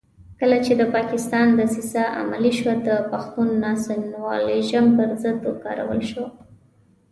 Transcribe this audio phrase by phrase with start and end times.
[0.39, 6.25] کله چې د پاکستان دسیسه عملي شوه د پښتون ناسیونالېزم پر ضد وکارول شو.